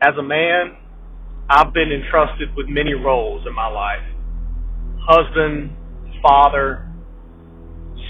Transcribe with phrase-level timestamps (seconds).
[0.00, 0.76] as a man,
[1.50, 4.02] I've been entrusted with many roles in my life
[5.00, 5.70] husband,
[6.20, 6.86] father,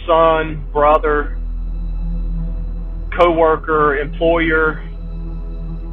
[0.04, 1.38] son, brother,
[3.16, 4.80] co worker, employer,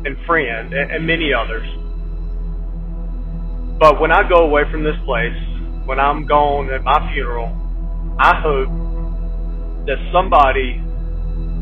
[0.05, 1.67] and friend, and, and many others.
[3.79, 5.37] But when I go away from this place,
[5.85, 7.53] when I'm gone at my funeral,
[8.19, 8.69] I hope
[9.85, 10.81] that somebody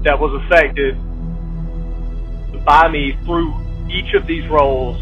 [0.05, 0.95] that was affected
[2.63, 4.97] by me through each of these roles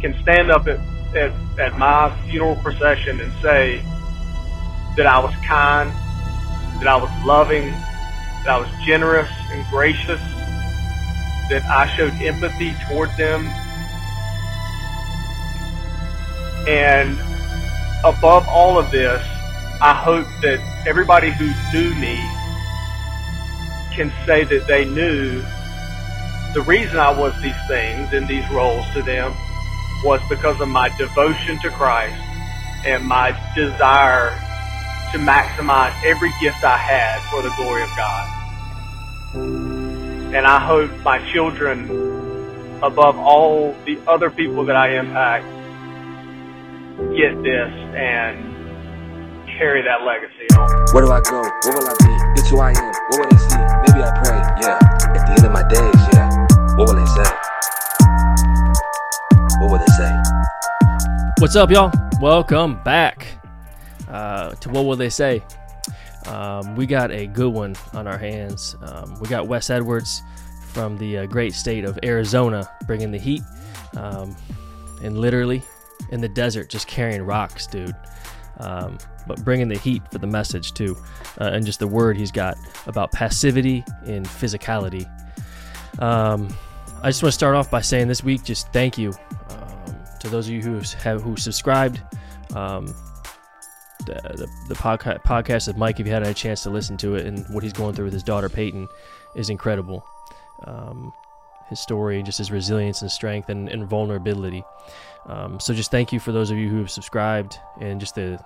[0.00, 0.78] can stand up at,
[1.16, 3.82] at, at my funeral procession and say
[4.96, 5.90] that I was kind,
[6.80, 10.20] that I was loving, that I was generous and gracious,
[11.50, 13.46] that I showed empathy toward them.
[16.68, 17.18] And
[18.04, 19.22] above all of this,
[19.80, 22.16] I hope that everybody who knew me
[23.94, 25.42] can say that they knew
[26.54, 29.32] the reason I was these things and these roles to them
[30.04, 32.20] was because of my devotion to Christ
[32.84, 34.30] and my desire
[35.12, 38.28] to maximize every gift I had for the glory of God.
[40.34, 41.88] And I hope my children,
[42.82, 45.44] above all the other people that I impact,
[47.16, 48.52] get this and
[49.58, 50.68] carry that legacy on.
[50.92, 51.40] Where do I go?
[51.40, 52.40] What will I be?
[52.40, 52.92] It's who I am.
[53.08, 53.56] What will they see?
[53.86, 54.41] Maybe I pray.
[56.82, 57.30] What will they say?
[59.60, 60.22] What will they say?
[61.38, 61.92] What's up, y'all?
[62.20, 63.24] Welcome back
[64.08, 65.44] uh, to What Will They Say?
[66.26, 68.74] Um, we got a good one on our hands.
[68.82, 70.22] Um, we got Wes Edwards
[70.72, 73.42] from the uh, great state of Arizona bringing the heat
[73.96, 74.34] um,
[75.04, 75.62] and literally
[76.10, 77.94] in the desert just carrying rocks, dude.
[78.58, 80.96] Um, but bringing the heat for the message too,
[81.40, 82.56] uh, and just the word he's got
[82.88, 85.08] about passivity and physicality.
[86.00, 86.48] Um,
[87.02, 89.12] I just want to start off by saying this week, just thank you
[89.50, 92.00] um, to those of you who have who subscribed.
[92.54, 92.86] Um,
[94.06, 97.16] the the, the podca- podcast of Mike, if you had a chance to listen to
[97.16, 98.88] it, and what he's going through with his daughter Peyton,
[99.34, 100.04] is incredible.
[100.64, 101.12] Um,
[101.68, 104.62] his story, just his resilience and strength and, and vulnerability.
[105.26, 108.42] Um, so just thank you for those of you who have subscribed and just the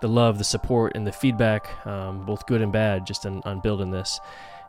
[0.00, 3.60] the love, the support, and the feedback, um, both good and bad, just on, on,
[3.60, 4.18] building this.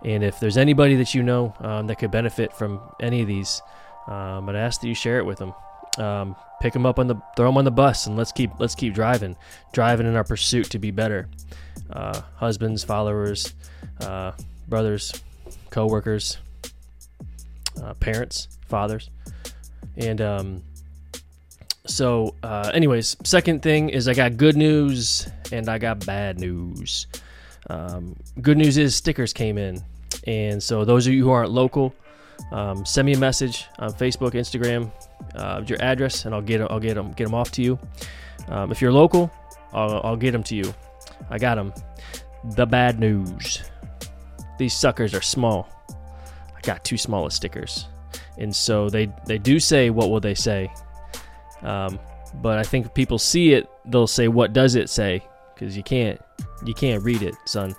[0.04, 3.62] And if there's anybody that you know um, that could benefit from any of these,
[4.08, 5.54] um, I'd ask that you share it with them.
[5.98, 8.76] Um, pick them up on the, throw them on the bus, and let's keep let's
[8.76, 9.36] keep driving,
[9.74, 11.28] driving in our pursuit to be better.
[11.92, 13.54] Uh, husbands, followers,
[14.00, 14.32] uh,
[14.68, 15.14] brothers,
[15.70, 16.38] co-workers,
[17.84, 19.10] uh, parents, fathers,
[19.98, 20.64] and um,
[21.86, 27.08] so, uh, anyways, second thing is I got good news and I got bad news.
[27.70, 29.84] Um, good news is stickers came in,
[30.28, 31.94] and so those of you who aren't local,
[32.52, 34.92] um, send me a message on Facebook, Instagram,
[35.36, 37.80] uh, your address, and I'll get I'll get them get them off to you.
[38.48, 39.32] Um, if you're local,
[39.74, 40.74] I'll, I'll get them to you.
[41.30, 41.74] I got them.
[42.56, 43.64] The bad news:
[44.58, 45.70] these suckers are small.
[46.56, 47.88] I got two smallest stickers,
[48.38, 50.72] and so they they do say what will they say
[51.64, 52.00] um,
[52.42, 55.84] but I think if people see it, they'll say, "What does it say?" Because you
[55.84, 56.20] can't,
[56.66, 57.76] you can't read it, son.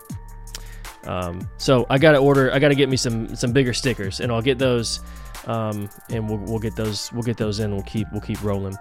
[1.05, 2.53] Um, so I gotta order.
[2.53, 5.01] I gotta get me some some bigger stickers, and I'll get those.
[5.47, 7.13] Um, and we'll, we'll get those.
[7.13, 7.73] We'll get those in.
[7.73, 8.77] We'll keep we'll keep rolling.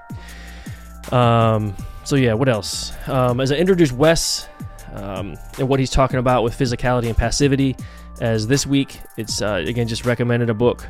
[1.11, 2.93] Um, so yeah, what else?
[3.07, 4.47] Um, as I introduce Wes
[4.93, 7.75] um, and what he's talking about with physicality and passivity,
[8.19, 10.87] as this week it's uh, again just recommended a book.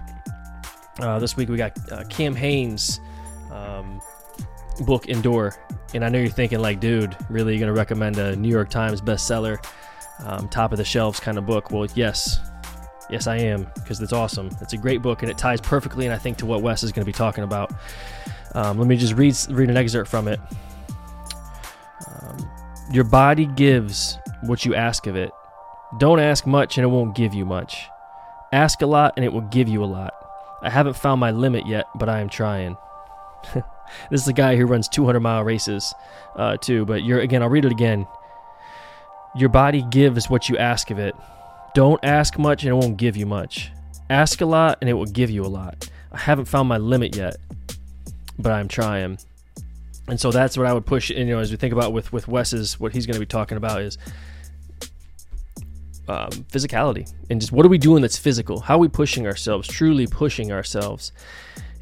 [0.99, 2.99] Uh, this week we got uh, Cam Hanes
[3.51, 4.01] um,
[4.81, 5.55] book Endure.
[5.93, 9.01] And I know you're thinking, like, dude, really, you're to recommend a New York Times
[9.01, 9.63] bestseller,
[10.23, 11.71] um, top of the shelves kind of book?
[11.71, 12.39] Well, yes.
[13.09, 14.49] Yes, I am, because it's awesome.
[14.61, 16.91] It's a great book, and it ties perfectly, and I think, to what Wes is
[16.91, 17.73] going to be talking about.
[18.53, 20.39] Um, let me just read, read an excerpt from it.
[22.07, 22.49] Um,
[22.91, 25.31] your body gives what you ask of it.
[25.97, 27.89] Don't ask much, and it won't give you much.
[28.53, 30.13] Ask a lot, and it will give you a lot.
[30.61, 32.77] I haven't found my limit yet, but I am trying.
[33.53, 35.93] this is a guy who runs 200 mile races
[36.35, 36.85] uh, too.
[36.85, 38.07] But you're again, I'll read it again.
[39.35, 41.15] Your body gives what you ask of it.
[41.73, 43.71] Don't ask much, and it won't give you much.
[44.09, 45.89] Ask a lot, and it will give you a lot.
[46.11, 47.37] I haven't found my limit yet,
[48.37, 49.17] but I'm trying.
[50.07, 51.09] And so that's what I would push.
[51.09, 53.25] And, you know, as we think about with with Wes's, what he's going to be
[53.25, 53.97] talking about is
[56.09, 58.59] um, physicality and just what are we doing that's physical?
[58.59, 59.67] How are we pushing ourselves?
[59.67, 61.13] Truly pushing ourselves.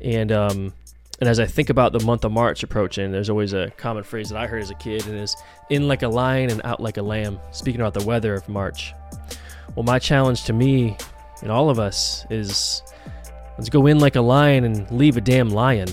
[0.01, 0.73] And um,
[1.19, 4.29] and as I think about the month of March approaching, there's always a common phrase
[4.29, 5.35] that I heard as a kid, and is
[5.69, 8.93] in like a lion and out like a lamb, speaking about the weather of March.
[9.75, 10.97] Well, my challenge to me
[11.41, 12.83] and all of us is
[13.59, 15.89] Let's go in like a lion and leave a damn lion.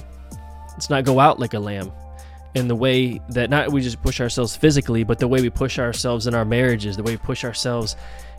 [0.70, 1.90] Let's not go out like a lamb.
[2.54, 5.80] In the way that not we just push ourselves physically, but the way we push
[5.80, 7.96] ourselves in our marriages, the way we push ourselves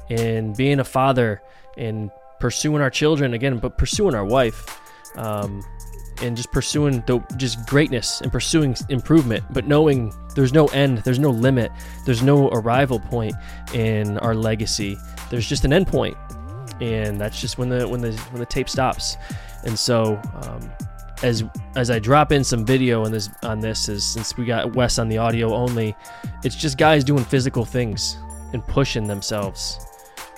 [0.07, 1.41] in being a father
[1.75, 2.09] and
[2.39, 4.79] pursuing our children again, but pursuing our wife,
[5.17, 5.61] um,
[6.21, 11.19] and just pursuing the just greatness and pursuing improvement, but knowing there's no end, there's
[11.19, 11.71] no limit,
[12.05, 13.35] there's no arrival point
[13.73, 14.97] in our legacy.
[15.29, 16.17] There's just an end point,
[16.81, 19.17] and that's just when the when the when the tape stops.
[19.63, 20.71] And so, um,
[21.23, 21.43] as
[21.75, 24.99] as I drop in some video on this on this, is since we got Wes
[24.99, 25.95] on the audio only,
[26.43, 28.17] it's just guys doing physical things
[28.53, 29.79] and pushing themselves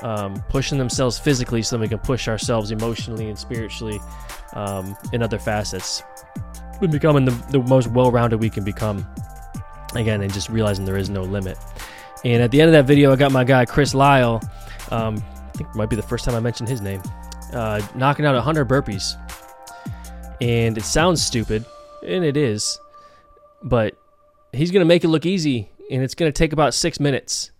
[0.01, 3.99] um, pushing themselves physically so that we can push ourselves emotionally and spiritually
[4.53, 6.03] um, in other facets.
[6.81, 9.05] We're becoming the, the most well rounded we can become.
[9.95, 11.57] Again, and just realizing there is no limit.
[12.23, 14.39] And at the end of that video, I got my guy Chris Lyle.
[14.91, 17.01] Um, I think it might be the first time I mentioned his name.
[17.53, 19.15] Uh, knocking out 100 burpees.
[20.41, 21.65] And it sounds stupid,
[22.05, 22.79] and it is,
[23.61, 23.97] but
[24.53, 27.51] he's going to make it look easy, and it's going to take about six minutes.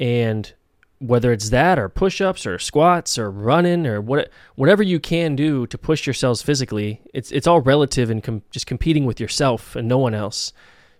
[0.00, 0.52] And
[0.98, 5.66] whether it's that or push-ups or squats or running or what whatever you can do
[5.66, 9.86] to push yourselves physically it's it's all relative and com- just competing with yourself and
[9.86, 10.52] no one else.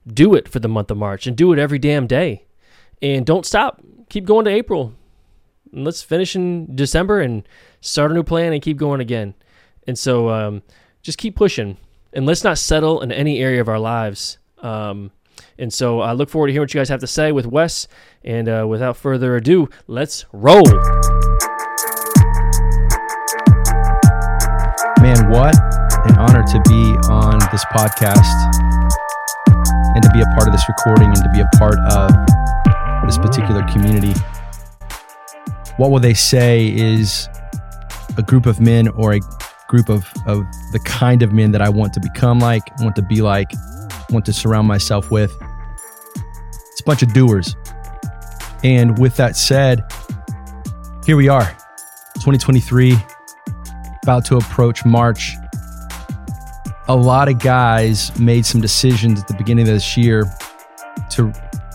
[0.06, 2.44] Do it for the month of march and do it every damn day.
[3.02, 3.80] And don't stop.
[4.08, 4.94] Keep going to april.
[5.72, 7.48] And let's finish in december and
[7.80, 9.34] start a new plan and keep going again.
[9.86, 10.62] And so um,
[11.02, 11.78] just keep pushing.
[12.12, 14.38] And let's not settle in any area of our lives.
[14.58, 15.10] Um,
[15.58, 17.88] and so I look forward to hearing what you guys have to say with Wes.
[18.24, 20.64] And uh, without further ado, let's roll.
[25.00, 25.54] Man, what
[26.06, 28.26] an honor to be on this podcast
[29.94, 32.10] and to be a part of this recording and to be a part of
[33.06, 34.14] this particular community.
[35.76, 37.28] What will they say is
[38.18, 39.20] a group of men or a
[39.68, 40.42] group of, of
[40.72, 43.50] the kind of men that I want to become like, want to be like,
[44.10, 45.36] want to surround myself with.
[46.72, 47.56] It's a bunch of doers.
[48.64, 49.84] And with that said,
[51.04, 51.44] here we are,
[52.16, 52.96] 2023,
[54.02, 55.34] about to approach March.
[56.88, 60.24] A lot of guys made some decisions at the beginning of this year
[61.10, 61.32] to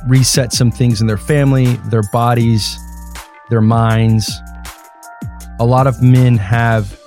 [0.08, 2.78] reset some things in their family, their bodies,
[3.50, 4.42] their minds.
[5.60, 7.00] A lot of men have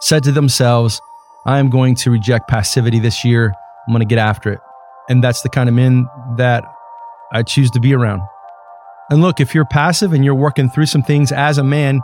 [0.00, 1.00] said to themselves,
[1.46, 3.52] I am going to reject passivity this year.
[3.86, 4.60] I'm going to get after it.
[5.08, 6.64] And that's the kind of men that
[7.32, 8.22] I choose to be around.
[9.10, 12.00] And look, if you're passive and you're working through some things as a man,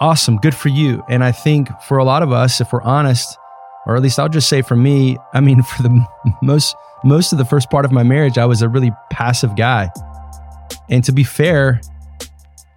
[0.00, 1.02] awesome, good for you.
[1.08, 3.38] And I think for a lot of us, if we're honest,
[3.86, 6.06] or at least I'll just say for me, I mean, for the
[6.42, 6.74] most
[7.04, 9.90] most of the first part of my marriage, I was a really passive guy.
[10.88, 11.80] And to be fair,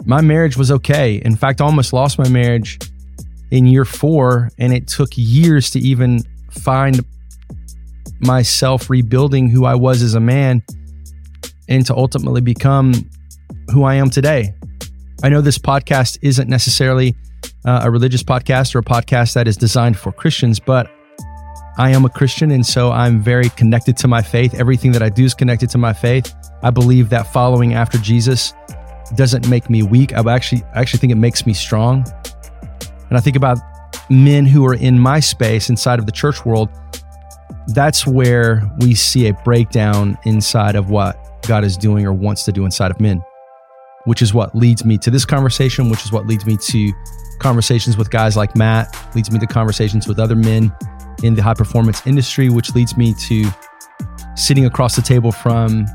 [0.06, 1.16] my marriage was okay.
[1.16, 2.80] In fact, I almost lost my marriage
[3.50, 7.04] in year four, and it took years to even find
[8.20, 10.64] myself rebuilding who I was as a man
[11.68, 12.94] and to ultimately become
[13.72, 14.54] who I am today.
[15.24, 17.16] I know this podcast isn't necessarily
[17.66, 20.90] uh, a religious podcast or a podcast that is designed for Christians, but
[21.78, 24.54] I am a Christian and so I'm very connected to my faith.
[24.54, 26.34] Everything that I do is connected to my faith.
[26.62, 28.54] I believe that following after Jesus
[29.16, 30.14] doesn't make me weak.
[30.14, 32.06] I actually I actually think it makes me strong.
[33.10, 33.58] And I think about
[34.10, 36.70] men who are in my space inside of the church world
[37.74, 42.52] that's where we see a breakdown inside of what God is doing or wants to
[42.52, 43.24] do inside of men,
[44.06, 46.92] which is what leads me to this conversation, which is what leads me to
[47.40, 50.76] conversations with guys like Matt, leads me to conversations with other men
[51.24, 53.46] in the high performance industry, which leads me to
[54.36, 55.86] sitting across the table from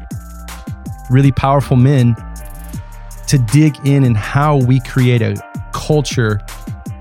[1.11, 2.15] really powerful men
[3.27, 5.35] to dig in and how we create a
[5.73, 6.41] culture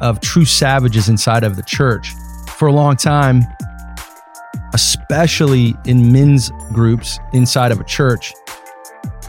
[0.01, 2.13] of true savages inside of the church.
[2.57, 3.43] For a long time,
[4.73, 8.33] especially in men's groups inside of a church,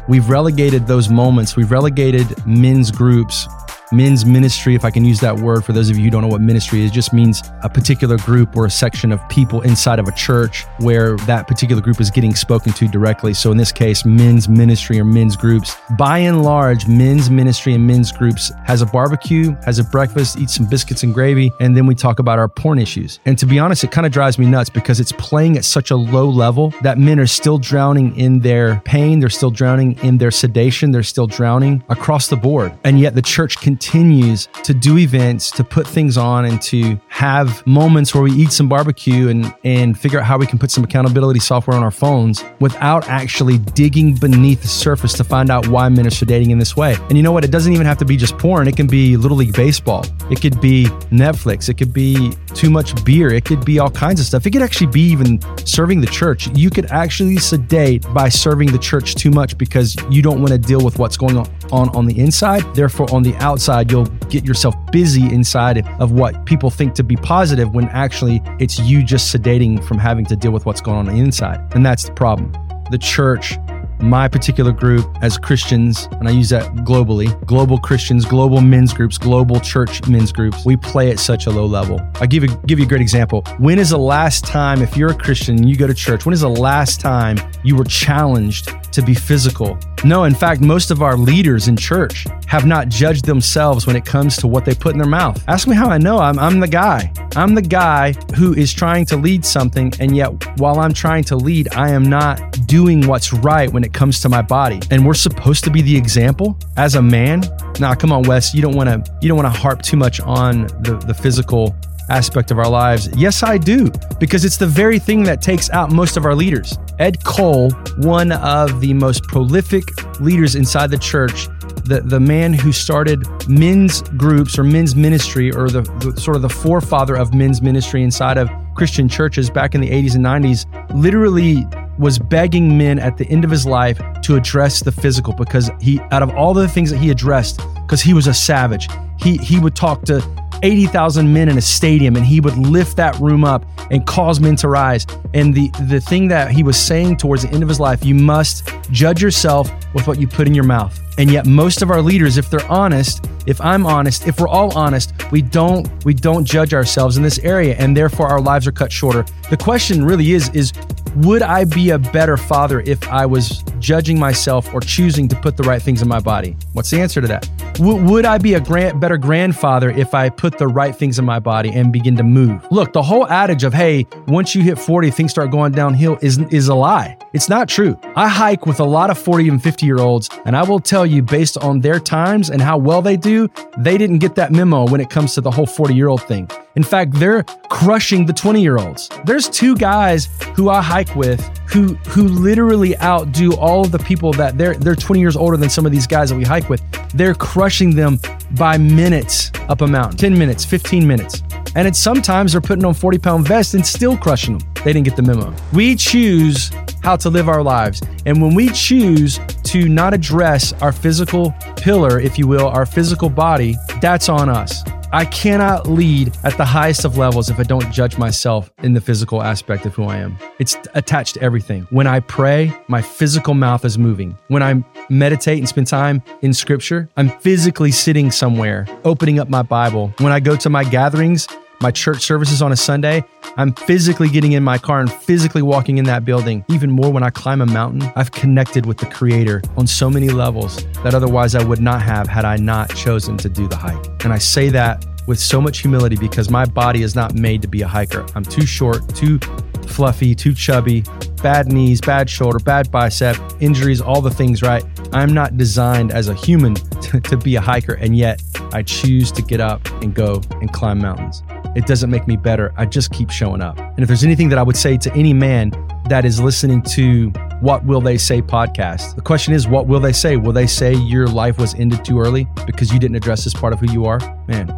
[0.08, 3.46] we've relegated those moments, we've relegated men's groups
[3.94, 6.28] men's ministry, if I can use that word for those of you who don't know
[6.28, 10.08] what ministry is, just means a particular group or a section of people inside of
[10.08, 13.32] a church where that particular group is getting spoken to directly.
[13.34, 15.76] So in this case, men's ministry or men's groups.
[15.96, 20.54] By and large, men's ministry and men's groups has a barbecue, has a breakfast, eats
[20.54, 23.20] some biscuits and gravy, and then we talk about our porn issues.
[23.24, 25.90] And to be honest, it kind of drives me nuts because it's playing at such
[25.90, 30.18] a low level that men are still drowning in their pain, they're still drowning in
[30.18, 32.76] their sedation, they're still drowning across the board.
[32.82, 36.98] And yet the church continues continues to do events, to put things on, and to
[37.08, 40.70] have moments where we eat some barbecue and, and figure out how we can put
[40.70, 45.68] some accountability software on our phones without actually digging beneath the surface to find out
[45.68, 46.96] why men are sedating in this way.
[47.08, 47.44] And you know what?
[47.44, 48.68] It doesn't even have to be just porn.
[48.68, 50.06] It can be Little League Baseball.
[50.30, 51.68] It could be Netflix.
[51.68, 53.34] It could be too much beer.
[53.34, 54.46] It could be all kinds of stuff.
[54.46, 56.48] It could actually be even serving the church.
[56.56, 60.58] You could actually sedate by serving the church too much because you don't want to
[60.58, 62.62] deal with what's going on on, on the inside.
[62.74, 67.16] Therefore, on the outside, you'll get yourself busy inside of what people think to be
[67.16, 71.08] positive when actually it's you just sedating from having to deal with what's going on,
[71.08, 71.60] on the inside.
[71.74, 72.52] And that's the problem.
[72.90, 73.58] The church
[74.00, 79.16] my particular group as Christians, and I use that globally, global Christians, global men's groups,
[79.16, 82.00] global church men's groups, we play at such a low level.
[82.20, 83.44] I give you give you a great example.
[83.58, 86.32] When is the last time, if you're a Christian and you go to church, when
[86.32, 89.78] is the last time you were challenged to be physical?
[90.04, 94.04] No, in fact, most of our leaders in church have not judged themselves when it
[94.04, 95.42] comes to what they put in their mouth.
[95.48, 96.18] Ask me how I know.
[96.18, 97.10] I'm, I'm the guy.
[97.36, 101.36] I'm the guy who is trying to lead something, and yet while I'm trying to
[101.36, 104.78] lead, I am not doing what's right when it comes to my body.
[104.90, 107.42] And we're supposed to be the example as a man.
[107.80, 108.54] Nah, come on, Wes.
[108.54, 109.18] You don't want to.
[109.22, 111.74] You don't want to harp too much on the the physical
[112.08, 113.08] aspect of our lives?
[113.16, 116.78] Yes, I do, because it's the very thing that takes out most of our leaders.
[116.98, 119.84] Ed Cole, one of the most prolific
[120.20, 121.48] leaders inside the church,
[121.84, 126.42] the, the man who started men's groups or men's ministry, or the, the sort of
[126.42, 130.66] the forefather of men's ministry inside of Christian churches back in the 80s and 90s,
[130.94, 131.66] literally
[131.98, 136.00] was begging men at the end of his life to address the physical because he
[136.10, 139.58] out of all the things that he addressed because he was a savage he he
[139.60, 140.20] would talk to
[140.64, 144.56] 80,000 men in a stadium and he would lift that room up and cause men
[144.56, 145.06] to rise.
[145.34, 148.14] And the, the thing that he was saying towards the end of his life, you
[148.14, 150.98] must judge yourself with what you put in your mouth.
[151.18, 154.76] And yet most of our leaders, if they're honest, if I'm honest, if we're all
[154.76, 158.72] honest, we don't we don't judge ourselves in this area and therefore our lives are
[158.72, 159.24] cut shorter.
[159.50, 160.72] The question really is is
[161.16, 165.56] would I be a better father if I was judging myself or choosing to put
[165.56, 166.56] the right things in my body?
[166.72, 167.48] What's the answer to that?
[167.74, 171.24] W- would I be a grand, better grandfather if I put the right things in
[171.24, 172.66] my body and begin to move?
[172.70, 176.38] Look, the whole adage of hey, once you hit 40, things start going downhill is
[176.50, 177.16] is a lie.
[177.32, 177.98] It's not true.
[178.16, 181.06] I hike with a lot of 40 and 50 year olds, and I will tell
[181.06, 184.86] you, based on their times and how well they do, they didn't get that memo
[184.88, 186.48] when it comes to the whole 40 year old thing.
[186.76, 189.08] In fact, they're crushing the 20 year olds.
[189.24, 194.32] There's two guys who I hike with who who literally outdo all of the people
[194.34, 196.82] that they're they're 20 years older than some of these guys that we hike with.
[197.12, 198.18] They're crushing them
[198.52, 201.42] by minutes up a mountain, 10 minutes, 15 minutes.
[201.76, 204.68] And it's sometimes they're putting on 40 pound vests and still crushing them.
[204.84, 205.54] They didn't get the memo.
[205.72, 206.70] We choose
[207.02, 208.02] how to live our lives.
[208.26, 213.28] And when we choose to not address our physical pillar, if you will, our physical
[213.28, 214.82] body, that's on us.
[215.14, 219.00] I cannot lead at the highest of levels if I don't judge myself in the
[219.00, 220.36] physical aspect of who I am.
[220.58, 221.86] It's attached to everything.
[221.90, 224.36] When I pray, my physical mouth is moving.
[224.48, 229.62] When I meditate and spend time in scripture, I'm physically sitting somewhere, opening up my
[229.62, 230.12] Bible.
[230.18, 231.46] When I go to my gatherings,
[231.84, 233.22] my church services on a Sunday,
[233.58, 236.64] I'm physically getting in my car and physically walking in that building.
[236.70, 240.30] Even more when I climb a mountain, I've connected with the Creator on so many
[240.30, 244.02] levels that otherwise I would not have had I not chosen to do the hike.
[244.24, 247.68] And I say that with so much humility because my body is not made to
[247.68, 248.24] be a hiker.
[248.34, 249.38] I'm too short, too
[249.86, 251.04] fluffy, too chubby,
[251.42, 254.82] bad knees, bad shoulder, bad bicep, injuries, all the things, right?
[255.12, 259.30] I'm not designed as a human to, to be a hiker, and yet I choose
[259.32, 261.42] to get up and go and climb mountains.
[261.74, 262.72] It doesn't make me better.
[262.76, 263.78] I just keep showing up.
[263.78, 265.72] And if there's anything that I would say to any man
[266.08, 270.12] that is listening to What Will They Say podcast, the question is, what will they
[270.12, 270.36] say?
[270.36, 273.72] Will they say your life was ended too early because you didn't address this part
[273.72, 274.20] of who you are?
[274.46, 274.68] Man,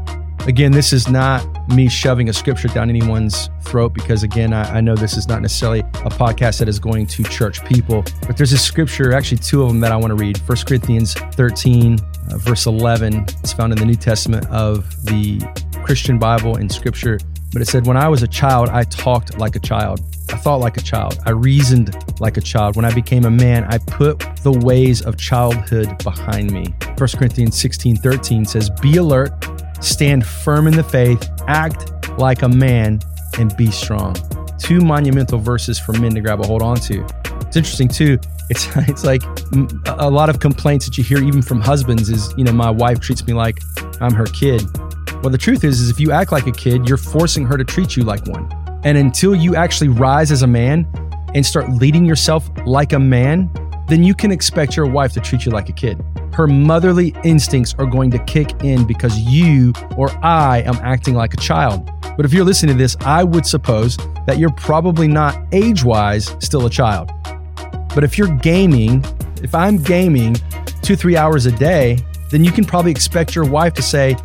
[0.46, 4.80] Again, this is not me shoving a scripture down anyone's throat because, again, I, I,
[4.80, 8.52] know this is not necessarily a podcast that is going to church people, but there's
[8.52, 10.38] a scripture, actually, two of them that I want to read.
[10.38, 13.24] 1 Corinthians 13, uh, verse 11.
[13.40, 15.40] It's found in the New Testament of the
[15.86, 17.20] Christian Bible and scripture.
[17.52, 20.00] But it said, When I was a child, I talked like a child.
[20.30, 21.16] I thought like a child.
[21.24, 22.74] I reasoned like a child.
[22.74, 26.74] When I became a man, I put the ways of childhood behind me.
[26.98, 29.30] 1 Corinthians 16 13 says, Be alert
[29.80, 32.98] stand firm in the faith, act like a man,
[33.38, 34.16] and be strong.
[34.58, 37.06] Two monumental verses for men to grab a hold on to.
[37.42, 38.18] It's interesting too.
[38.50, 39.22] It's it's like
[39.86, 42.98] a lot of complaints that you hear even from husbands is, you know, my wife
[42.98, 43.60] treats me like
[44.00, 44.62] I'm her kid.
[45.26, 47.64] Well, the truth is is if you act like a kid, you're forcing her to
[47.64, 48.48] treat you like one.
[48.84, 50.86] And until you actually rise as a man
[51.34, 53.50] and start leading yourself like a man,
[53.88, 56.00] then you can expect your wife to treat you like a kid.
[56.32, 61.34] her motherly instincts are going to kick in because you or I am acting like
[61.34, 61.90] a child.
[62.16, 63.96] But if you're listening to this, I would suppose
[64.28, 67.10] that you're probably not age wise still a child.
[67.96, 69.04] But if you're gaming,
[69.42, 70.36] if I'm gaming
[70.82, 71.98] two, three hours a day,
[72.30, 74.16] then you can probably expect your wife to say,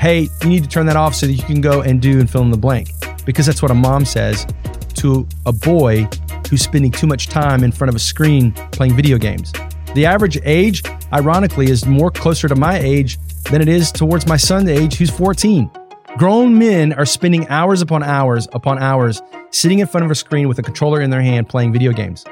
[0.00, 2.30] Hey, you need to turn that off so that you can go and do and
[2.30, 2.88] fill in the blank.
[3.26, 4.46] Because that's what a mom says
[4.94, 6.08] to a boy
[6.48, 9.52] who's spending too much time in front of a screen playing video games.
[9.94, 13.18] The average age, ironically, is more closer to my age
[13.50, 15.70] than it is towards my son's age, who's 14.
[16.16, 20.48] Grown men are spending hours upon hours upon hours sitting in front of a screen
[20.48, 22.24] with a controller in their hand playing video games.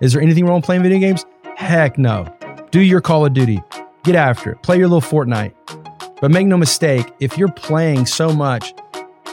[0.00, 1.24] Is there anything wrong with playing video games?
[1.54, 2.26] Heck no.
[2.72, 3.62] Do your Call of Duty.
[4.02, 4.62] Get after it.
[4.64, 5.52] Play your little Fortnite.
[6.22, 8.74] But make no mistake, if you're playing so much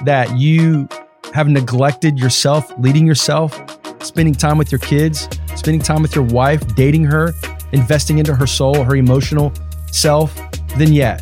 [0.06, 0.90] that you
[1.36, 3.62] have neglected yourself, leading yourself,
[4.04, 7.34] spending time with your kids, spending time with your wife, dating her,
[7.74, 9.54] investing into her soul, her emotional
[9.92, 10.36] self,
[10.78, 11.20] then yeah,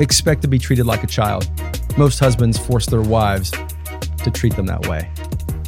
[0.00, 1.50] expect to be treated like a child.
[1.96, 3.52] Most husbands force their wives
[4.18, 5.10] to treat them that way.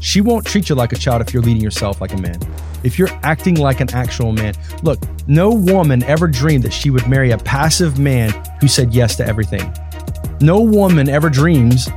[0.00, 2.38] She won't treat you like a child if you're leading yourself like a man.
[2.84, 4.54] If you're acting like an actual man.
[4.82, 9.16] Look, no woman ever dreamed that she would marry a passive man who said yes
[9.16, 9.72] to everything.
[10.40, 11.88] No woman ever dreams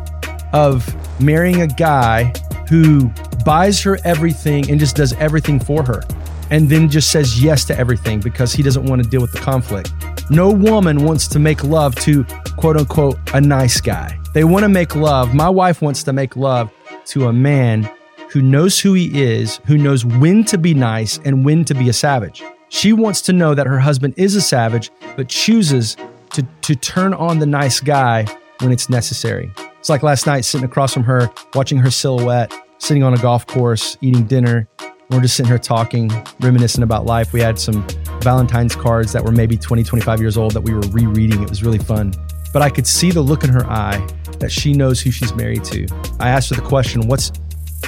[0.54, 0.88] of
[1.22, 2.34] marrying a guy
[2.68, 3.12] who
[3.46, 6.02] buys her everything and just does everything for her
[6.52, 9.40] and then just says yes to everything because he doesn't want to deal with the
[9.40, 9.92] conflict.
[10.30, 12.24] No woman wants to make love to
[12.58, 14.18] quote unquote a nice guy.
[14.34, 15.34] They want to make love.
[15.34, 16.72] My wife wants to make love
[17.12, 17.90] to a man
[18.30, 21.90] who knows who he is, who knows when to be nice and when to be
[21.90, 22.42] a savage.
[22.70, 25.98] She wants to know that her husband is a savage, but chooses
[26.32, 28.26] to, to turn on the nice guy
[28.62, 29.52] when it's necessary.
[29.78, 33.46] It's like last night sitting across from her, watching her silhouette, sitting on a golf
[33.46, 34.70] course, eating dinner.
[35.10, 37.34] We're just sitting here talking, reminiscing about life.
[37.34, 37.86] We had some
[38.22, 41.44] Valentine's cards that were maybe 20, 25 years old that we were rereading.
[41.44, 42.14] It was really fun.
[42.54, 44.06] But I could see the look in her eye
[44.40, 45.88] that she knows who she's married to.
[46.20, 47.32] I asked her the question, what's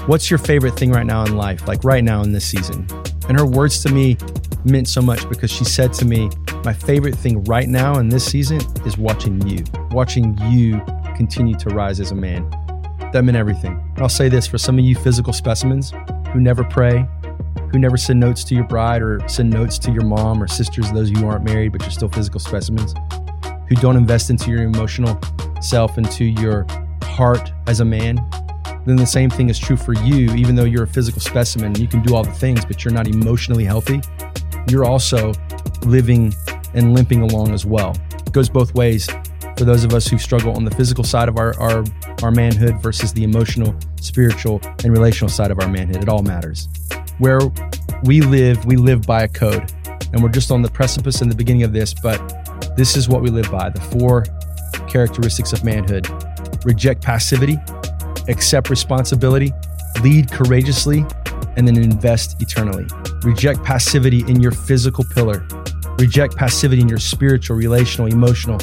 [0.06, 1.68] what's your favorite thing right now in life?
[1.68, 2.88] Like right now in this season.
[3.28, 4.18] And her words to me
[4.66, 6.30] meant so much because she said to me,
[6.64, 10.82] my favorite thing right now in this season is watching you, watching you
[11.16, 12.50] continue to rise as a man.
[13.12, 13.80] That meant everything.
[13.98, 15.94] I'll say this for some of you physical specimens
[16.32, 17.06] who never pray,
[17.72, 20.92] who never send notes to your bride or send notes to your mom or sisters,
[20.92, 22.94] those of you aren't married but you're still physical specimens,
[23.74, 25.20] who don't invest into your emotional
[25.62, 26.66] self, into your
[27.04, 28.16] heart as a man,
[28.86, 30.34] then the same thing is true for you.
[30.34, 33.08] Even though you're a physical specimen, you can do all the things, but you're not
[33.08, 34.02] emotionally healthy,
[34.68, 35.34] you're also
[35.86, 36.34] living
[36.74, 37.96] and limping along as well.
[38.14, 39.10] It goes both ways
[39.58, 41.84] for those of us who struggle on the physical side of our, our,
[42.24, 46.02] our manhood versus the emotional, spiritual, and relational side of our manhood.
[46.02, 46.68] It all matters.
[47.20, 47.40] Where
[48.04, 49.72] we live, we live by a code.
[50.12, 52.43] And we're just on the precipice in the beginning of this, but
[52.76, 54.26] this is what we live by the four
[54.88, 56.08] characteristics of manhood
[56.66, 57.58] reject passivity,
[58.28, 59.52] accept responsibility,
[60.02, 61.06] lead courageously,
[61.56, 62.86] and then invest eternally.
[63.24, 65.46] Reject passivity in your physical pillar.
[66.00, 68.60] Reject passivity in your spiritual, relational, emotional,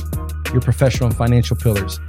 [0.52, 2.00] your professional and financial pillars.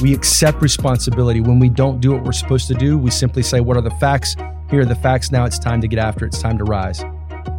[0.00, 1.40] We accept responsibility.
[1.40, 3.90] When we don't do what we're supposed to do, we simply say, What are the
[3.92, 4.36] facts?
[4.70, 5.32] Here are the facts.
[5.32, 6.28] Now it's time to get after it.
[6.28, 7.04] It's time to rise.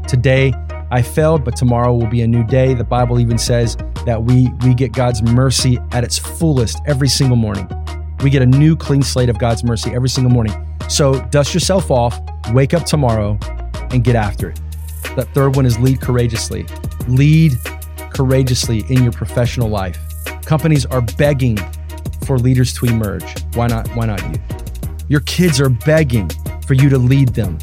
[0.07, 0.53] Today,
[0.91, 2.73] I failed, but tomorrow will be a new day.
[2.73, 7.37] The Bible even says that we, we get God's mercy at its fullest every single
[7.37, 7.65] morning.
[8.21, 10.53] We get a new clean slate of God's mercy every single morning.
[10.89, 12.19] So dust yourself off,
[12.51, 13.39] wake up tomorrow,
[13.91, 14.59] and get after it.
[15.15, 16.65] That third one is lead courageously.
[17.07, 17.53] Lead
[18.13, 19.97] courageously in your professional life.
[20.45, 21.57] Companies are begging
[22.25, 23.41] for leaders to emerge.
[23.55, 23.87] Why not?
[23.95, 24.41] Why not you?
[25.07, 26.29] Your kids are begging
[26.67, 27.57] for you to lead them.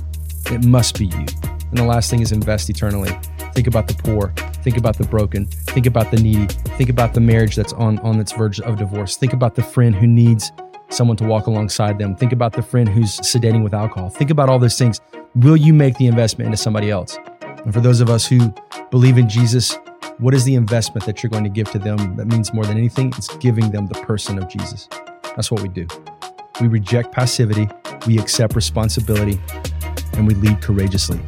[0.47, 1.27] It must be you.
[1.71, 3.11] And the last thing is invest eternally.
[3.53, 4.33] Think about the poor.
[4.63, 5.47] Think about the broken.
[5.47, 6.47] Think about the needy.
[6.77, 9.17] Think about the marriage that's on, on its verge of divorce.
[9.17, 10.53] Think about the friend who needs
[10.91, 12.17] someone to walk alongside them.
[12.17, 14.11] Think about the friend who's sedating with alcohol.
[14.11, 15.01] Think about all those things.
[15.35, 17.19] Will you make the investment into somebody else?
[17.65, 18.53] And for those of us who
[18.91, 19.77] believe in Jesus,
[20.19, 22.79] what is the investment that you're going to give to them that means more than
[22.79, 23.13] anything?
[23.17, 24.89] It's giving them the person of Jesus.
[25.23, 25.87] That's what we do.
[26.61, 27.69] We reject passivity,
[28.07, 29.41] we accept responsibility,
[30.15, 31.21] and we lead courageously.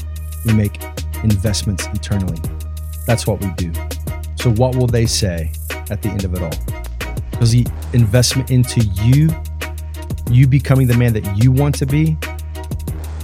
[0.44, 0.83] We make
[1.22, 2.40] investments eternally.
[3.07, 3.72] That's what we do.
[4.37, 5.53] So, what will they say
[5.90, 6.76] at the end of it all?
[7.31, 9.29] Because the investment into you,
[10.31, 12.16] you becoming the man that you want to be,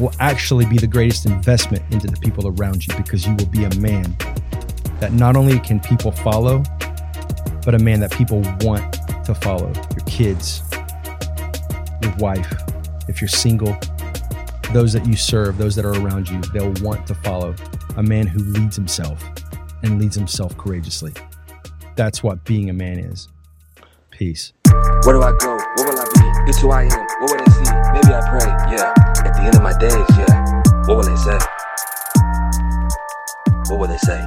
[0.01, 3.65] will actually be the greatest investment into the people around you because you will be
[3.65, 4.15] a man
[5.01, 6.63] that not only can people follow,
[7.65, 9.73] but a man that people want to follow.
[9.97, 10.63] Your kids,
[12.03, 12.51] your wife,
[13.09, 13.77] if you're single,
[14.73, 17.55] those that you serve, those that are around you, they'll want to follow
[17.97, 19.23] a man who leads himself
[19.83, 21.13] and leads himself courageously.
[21.95, 23.29] That's what being a man is.
[24.11, 24.53] Peace.
[25.05, 25.57] Where do I go?
[25.57, 26.51] What will I be?
[26.51, 26.91] It's who I am.
[26.91, 27.73] What will they see?
[27.93, 28.47] Maybe I pray.
[28.77, 28.93] Yeah.
[29.25, 30.63] At the end of my days, yeah.
[30.87, 31.39] What will they say?
[33.69, 34.23] What will they say?